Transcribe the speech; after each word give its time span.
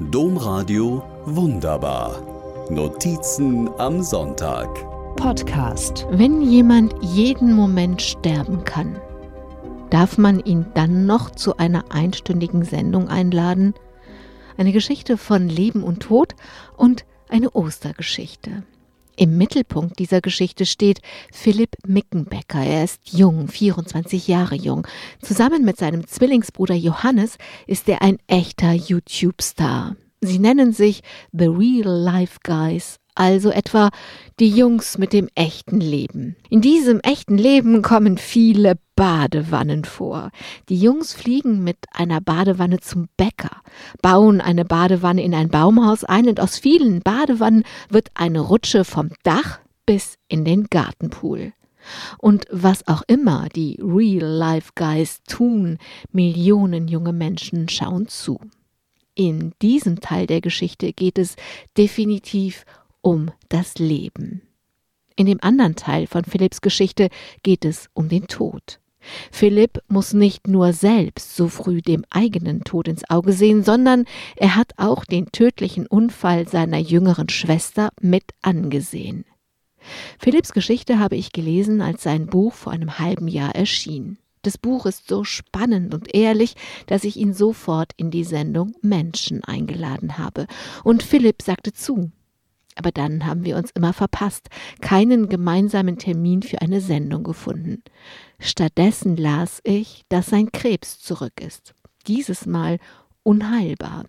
Domradio 0.00 1.02
Wunderbar. 1.24 2.22
Notizen 2.70 3.68
am 3.78 4.00
Sonntag. 4.00 4.68
Podcast. 5.16 6.06
Wenn 6.10 6.40
jemand 6.40 6.94
jeden 7.02 7.52
Moment 7.52 8.00
sterben 8.00 8.62
kann, 8.62 9.00
darf 9.90 10.16
man 10.16 10.38
ihn 10.38 10.66
dann 10.74 11.06
noch 11.06 11.30
zu 11.32 11.56
einer 11.56 11.90
einstündigen 11.90 12.64
Sendung 12.64 13.08
einladen? 13.08 13.74
Eine 14.56 14.70
Geschichte 14.70 15.16
von 15.16 15.48
Leben 15.48 15.82
und 15.82 15.98
Tod 15.98 16.36
und 16.76 17.04
eine 17.28 17.50
Ostergeschichte. 17.50 18.62
Im 19.18 19.36
Mittelpunkt 19.36 19.98
dieser 19.98 20.20
Geschichte 20.20 20.64
steht 20.64 21.00
Philipp 21.32 21.74
Mickenbecker. 21.84 22.62
Er 22.62 22.84
ist 22.84 23.00
jung, 23.10 23.48
24 23.48 24.28
Jahre 24.28 24.54
jung. 24.54 24.86
Zusammen 25.20 25.64
mit 25.64 25.76
seinem 25.76 26.06
Zwillingsbruder 26.06 26.76
Johannes 26.76 27.36
ist 27.66 27.88
er 27.88 28.00
ein 28.00 28.18
echter 28.28 28.72
YouTube-Star. 28.72 29.96
Sie 30.20 30.38
nennen 30.38 30.72
sich 30.72 31.02
The 31.32 31.46
Real 31.46 31.88
Life 31.88 32.38
Guys, 32.44 33.00
also 33.18 33.50
etwa 33.50 33.90
die 34.38 34.48
Jungs 34.48 34.96
mit 34.96 35.12
dem 35.12 35.28
echten 35.34 35.80
Leben. 35.80 36.36
In 36.48 36.60
diesem 36.60 37.00
echten 37.00 37.36
Leben 37.36 37.82
kommen 37.82 38.16
viele 38.16 38.78
Badewannen 38.94 39.84
vor. 39.84 40.30
Die 40.68 40.78
Jungs 40.78 41.12
fliegen 41.12 41.64
mit 41.64 41.78
einer 41.92 42.20
Badewanne 42.20 42.78
zum 42.78 43.08
Bäcker, 43.16 43.62
bauen 44.02 44.40
eine 44.40 44.64
Badewanne 44.64 45.22
in 45.22 45.34
ein 45.34 45.48
Baumhaus 45.48 46.04
ein 46.04 46.28
und 46.28 46.40
aus 46.40 46.58
vielen 46.58 47.00
Badewannen 47.00 47.64
wird 47.88 48.08
eine 48.14 48.40
Rutsche 48.40 48.84
vom 48.84 49.10
Dach 49.24 49.58
bis 49.84 50.16
in 50.28 50.44
den 50.44 50.64
Gartenpool. 50.64 51.52
Und 52.18 52.46
was 52.50 52.86
auch 52.86 53.02
immer 53.06 53.48
die 53.48 53.80
Real-Life-Guys 53.82 55.22
tun, 55.28 55.78
Millionen 56.12 56.86
junge 56.86 57.12
Menschen 57.12 57.68
schauen 57.68 58.08
zu. 58.08 58.38
In 59.18 59.52
diesem 59.62 60.00
Teil 60.00 60.28
der 60.28 60.40
Geschichte 60.40 60.92
geht 60.92 61.18
es 61.18 61.34
definitiv 61.76 62.64
um 63.00 63.30
das 63.48 63.78
Leben. 63.78 64.42
In 65.16 65.26
dem 65.26 65.38
anderen 65.42 65.74
Teil 65.74 66.06
von 66.06 66.24
Philipps 66.24 66.60
Geschichte 66.60 67.08
geht 67.42 67.64
es 67.64 67.88
um 67.92 68.08
den 68.08 68.28
Tod. 68.28 68.80
Philipp 69.30 69.80
muss 69.88 70.12
nicht 70.12 70.48
nur 70.48 70.72
selbst 70.72 71.36
so 71.36 71.48
früh 71.48 71.80
dem 71.80 72.04
eigenen 72.10 72.64
Tod 72.64 72.88
ins 72.88 73.08
Auge 73.08 73.32
sehen, 73.32 73.62
sondern 73.62 74.04
er 74.36 74.56
hat 74.56 74.72
auch 74.76 75.04
den 75.04 75.26
tödlichen 75.32 75.86
Unfall 75.86 76.48
seiner 76.48 76.78
jüngeren 76.78 77.28
Schwester 77.28 77.90
mit 78.00 78.24
angesehen. 78.42 79.24
Philipps 80.18 80.52
Geschichte 80.52 80.98
habe 80.98 81.16
ich 81.16 81.32
gelesen, 81.32 81.80
als 81.80 82.02
sein 82.02 82.26
Buch 82.26 82.52
vor 82.52 82.72
einem 82.72 82.98
halben 82.98 83.28
Jahr 83.28 83.54
erschien. 83.54 84.18
Das 84.42 84.58
Buch 84.58 84.86
ist 84.86 85.08
so 85.08 85.24
spannend 85.24 85.94
und 85.94 86.14
ehrlich, 86.14 86.54
dass 86.86 87.04
ich 87.04 87.16
ihn 87.16 87.34
sofort 87.34 87.92
in 87.96 88.10
die 88.10 88.24
Sendung 88.24 88.74
Menschen 88.82 89.42
eingeladen 89.44 90.18
habe. 90.18 90.46
Und 90.84 91.02
Philipp 91.02 91.42
sagte 91.42 91.72
zu. 91.72 92.12
Aber 92.78 92.92
dann 92.92 93.26
haben 93.26 93.44
wir 93.44 93.56
uns 93.56 93.72
immer 93.72 93.92
verpasst, 93.92 94.48
keinen 94.80 95.28
gemeinsamen 95.28 95.98
Termin 95.98 96.42
für 96.42 96.62
eine 96.62 96.80
Sendung 96.80 97.24
gefunden. 97.24 97.82
Stattdessen 98.38 99.16
las 99.16 99.60
ich, 99.64 100.04
dass 100.08 100.26
sein 100.26 100.52
Krebs 100.52 101.00
zurück 101.00 101.40
ist. 101.40 101.74
Dieses 102.06 102.46
Mal 102.46 102.78
unheilbar. 103.24 104.04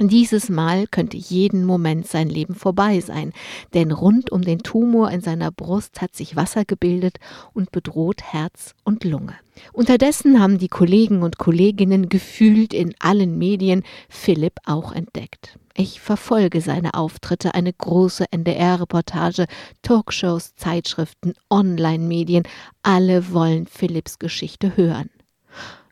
Dieses 0.00 0.48
Mal 0.48 0.86
könnte 0.86 1.18
jeden 1.18 1.64
Moment 1.64 2.08
sein 2.08 2.28
Leben 2.28 2.54
vorbei 2.54 3.00
sein, 3.00 3.32
denn 3.74 3.92
rund 3.92 4.32
um 4.32 4.40
den 4.42 4.60
Tumor 4.60 5.10
in 5.10 5.20
seiner 5.20 5.52
Brust 5.52 6.00
hat 6.00 6.16
sich 6.16 6.34
Wasser 6.34 6.64
gebildet 6.64 7.18
und 7.52 7.70
bedroht 7.70 8.22
Herz 8.22 8.74
und 8.82 9.04
Lunge. 9.04 9.34
Unterdessen 9.72 10.40
haben 10.40 10.58
die 10.58 10.68
Kollegen 10.68 11.22
und 11.22 11.38
Kolleginnen 11.38 12.08
gefühlt 12.08 12.74
in 12.74 12.94
allen 12.98 13.38
Medien 13.38 13.84
Philipp 14.08 14.54
auch 14.64 14.90
entdeckt. 14.90 15.58
Ich 15.76 16.00
verfolge 16.00 16.60
seine 16.60 16.94
Auftritte, 16.94 17.54
eine 17.54 17.72
große 17.72 18.26
NDR-Reportage, 18.30 19.46
Talkshows, 19.82 20.54
Zeitschriften, 20.54 21.34
Online-Medien, 21.50 22.44
alle 22.82 23.32
wollen 23.32 23.66
Philipps 23.66 24.20
Geschichte 24.20 24.76
hören. 24.76 25.10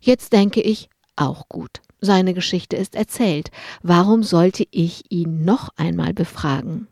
Jetzt 0.00 0.32
denke 0.32 0.60
ich, 0.60 0.88
auch 1.16 1.48
gut. 1.48 1.80
Seine 2.00 2.32
Geschichte 2.32 2.76
ist 2.76 2.94
erzählt. 2.94 3.50
Warum 3.82 4.22
sollte 4.22 4.64
ich 4.70 5.10
ihn 5.10 5.44
noch 5.44 5.70
einmal 5.76 6.14
befragen? 6.14 6.86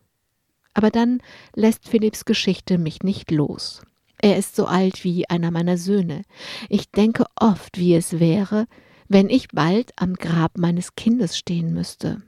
Aber 0.74 0.90
dann 0.90 1.22
lässt 1.54 1.88
Philipps 1.88 2.24
Geschichte 2.24 2.76
mich 2.76 3.02
nicht 3.02 3.30
los. 3.30 3.82
Er 4.18 4.36
ist 4.36 4.56
so 4.56 4.66
alt 4.66 5.04
wie 5.04 5.28
einer 5.28 5.50
meiner 5.52 5.78
Söhne. 5.78 6.22
Ich 6.68 6.90
denke 6.90 7.24
oft, 7.36 7.78
wie 7.78 7.94
es 7.94 8.18
wäre, 8.18 8.66
wenn 9.08 9.30
ich 9.30 9.48
bald 9.48 9.92
am 9.96 10.14
Grab 10.14 10.58
meines 10.58 10.94
Kindes 10.94 11.38
stehen 11.38 11.72
müsste. 11.72 12.22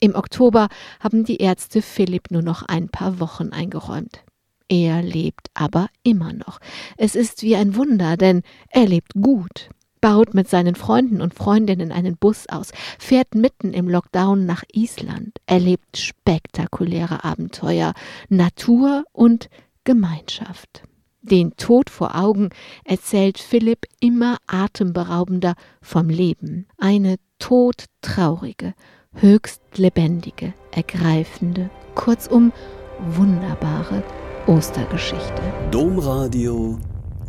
Im 0.00 0.14
Oktober 0.14 0.68
haben 1.00 1.24
die 1.24 1.38
Ärzte 1.38 1.82
Philipp 1.82 2.30
nur 2.30 2.42
noch 2.42 2.62
ein 2.62 2.88
paar 2.88 3.20
Wochen 3.20 3.50
eingeräumt. 3.50 4.24
Er 4.68 5.02
lebt 5.02 5.48
aber 5.54 5.88
immer 6.02 6.32
noch. 6.32 6.58
Es 6.96 7.14
ist 7.16 7.42
wie 7.42 7.56
ein 7.56 7.74
Wunder, 7.74 8.16
denn 8.16 8.42
er 8.70 8.86
lebt 8.86 9.14
gut 9.14 9.70
baut 10.00 10.34
mit 10.34 10.48
seinen 10.48 10.74
Freunden 10.74 11.20
und 11.20 11.34
Freundinnen 11.34 11.92
einen 11.92 12.16
Bus 12.16 12.48
aus, 12.48 12.72
fährt 12.98 13.34
mitten 13.34 13.72
im 13.72 13.88
Lockdown 13.88 14.46
nach 14.46 14.62
Island, 14.72 15.38
erlebt 15.46 15.96
spektakuläre 15.96 17.24
Abenteuer, 17.24 17.94
Natur 18.28 19.04
und 19.12 19.48
Gemeinschaft. 19.84 20.82
Den 21.22 21.56
Tod 21.56 21.90
vor 21.90 22.14
Augen 22.14 22.50
erzählt 22.84 23.38
Philipp 23.38 23.86
immer 24.00 24.38
atemberaubender 24.46 25.54
vom 25.82 26.08
Leben. 26.08 26.66
Eine 26.78 27.16
todtraurige, 27.38 28.74
höchst 29.14 29.60
lebendige, 29.76 30.54
ergreifende, 30.70 31.70
kurzum 31.94 32.52
wunderbare 33.00 34.02
Ostergeschichte. 34.46 35.42
Domradio 35.70 36.78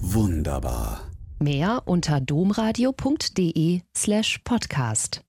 wunderbar. 0.01 1.01
Mehr 1.39 1.83
unter 1.85 2.19
domradio.de 2.21 3.81
slash 3.95 4.39
podcast. 4.43 5.21